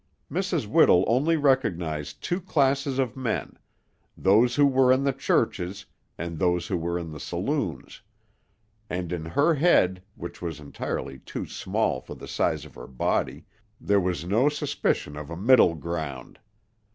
Mrs. 0.31 0.65
Whittle 0.65 1.03
only 1.05 1.37
recognized 1.37 2.23
two 2.23 2.41
classes 2.41 2.97
of 2.97 3.15
men; 3.15 3.59
those 4.17 4.55
who 4.55 4.65
were 4.65 4.91
in 4.91 5.03
the 5.03 5.13
churches, 5.13 5.85
and 6.17 6.39
those 6.39 6.65
who 6.65 6.75
were 6.75 6.97
in 6.97 7.11
the 7.11 7.19
saloons; 7.19 8.01
and 8.89 9.13
in 9.13 9.25
her 9.25 9.53
head, 9.53 10.01
which 10.15 10.41
was 10.41 10.59
entirely 10.59 11.19
too 11.19 11.45
small 11.45 12.01
for 12.01 12.15
the 12.15 12.27
size 12.27 12.65
of 12.65 12.73
her 12.73 12.87
body, 12.87 13.45
there 13.79 13.99
was 14.01 14.25
no 14.25 14.49
suspicion 14.49 15.15
of 15.15 15.29
a 15.29 15.37
middle 15.37 15.75
ground. 15.75 16.39